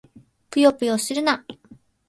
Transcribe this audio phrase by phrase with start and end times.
[0.49, 1.45] ぷよぷよするな！